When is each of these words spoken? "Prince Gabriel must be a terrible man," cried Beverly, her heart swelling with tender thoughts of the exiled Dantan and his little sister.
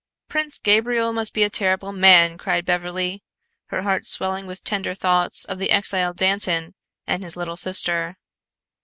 "Prince 0.29 0.57
Gabriel 0.57 1.13
must 1.13 1.31
be 1.31 1.43
a 1.43 1.49
terrible 1.51 1.91
man," 1.91 2.35
cried 2.35 2.65
Beverly, 2.65 3.21
her 3.67 3.83
heart 3.83 4.03
swelling 4.07 4.47
with 4.47 4.63
tender 4.63 4.95
thoughts 4.95 5.45
of 5.45 5.59
the 5.59 5.69
exiled 5.69 6.17
Dantan 6.17 6.73
and 7.05 7.21
his 7.21 7.35
little 7.37 7.55
sister. 7.55 8.17